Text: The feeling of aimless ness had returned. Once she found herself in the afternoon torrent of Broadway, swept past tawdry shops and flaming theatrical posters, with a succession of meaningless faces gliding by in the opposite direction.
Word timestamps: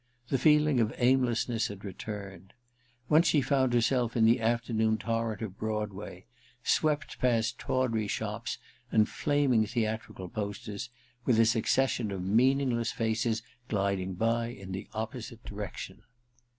The 0.29 0.39
feeling 0.39 0.79
of 0.79 0.91
aimless 0.97 1.47
ness 1.47 1.67
had 1.67 1.85
returned. 1.85 2.53
Once 3.07 3.27
she 3.27 3.39
found 3.39 3.73
herself 3.75 4.17
in 4.17 4.25
the 4.25 4.39
afternoon 4.41 4.97
torrent 4.97 5.43
of 5.43 5.59
Broadway, 5.59 6.25
swept 6.63 7.19
past 7.19 7.59
tawdry 7.59 8.07
shops 8.07 8.57
and 8.91 9.07
flaming 9.07 9.67
theatrical 9.67 10.27
posters, 10.27 10.89
with 11.23 11.39
a 11.39 11.45
succession 11.45 12.09
of 12.09 12.23
meaningless 12.23 12.91
faces 12.91 13.43
gliding 13.67 14.15
by 14.15 14.47
in 14.47 14.71
the 14.71 14.87
opposite 14.91 15.45
direction. 15.45 16.01